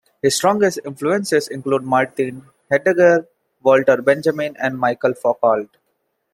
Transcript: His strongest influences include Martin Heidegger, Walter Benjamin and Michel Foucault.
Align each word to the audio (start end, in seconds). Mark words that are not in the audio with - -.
His 0.23 0.35
strongest 0.35 0.79
influences 0.83 1.47
include 1.47 1.83
Martin 1.83 2.47
Heidegger, 2.71 3.27
Walter 3.61 4.01
Benjamin 4.01 4.55
and 4.57 4.79
Michel 4.79 5.13
Foucault. 5.13 5.69